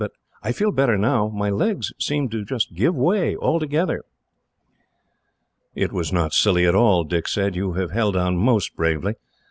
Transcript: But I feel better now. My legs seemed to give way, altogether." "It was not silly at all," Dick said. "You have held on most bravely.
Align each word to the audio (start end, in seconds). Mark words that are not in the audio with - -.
But 0.01 0.13
I 0.41 0.51
feel 0.51 0.71
better 0.71 0.97
now. 0.97 1.27
My 1.27 1.51
legs 1.51 1.93
seemed 1.99 2.31
to 2.31 2.43
give 2.73 2.95
way, 2.95 3.35
altogether." 3.37 4.01
"It 5.75 5.91
was 5.93 6.11
not 6.11 6.33
silly 6.33 6.65
at 6.65 6.73
all," 6.73 7.03
Dick 7.03 7.27
said. 7.27 7.55
"You 7.55 7.73
have 7.73 7.91
held 7.91 8.15
on 8.17 8.35
most 8.35 8.75
bravely. 8.75 9.13